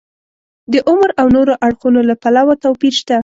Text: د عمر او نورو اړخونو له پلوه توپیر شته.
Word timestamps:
د 0.71 0.73
عمر 0.89 1.09
او 1.21 1.27
نورو 1.35 1.53
اړخونو 1.67 1.99
له 2.09 2.15
پلوه 2.21 2.53
توپیر 2.63 2.93
شته. 2.99 3.17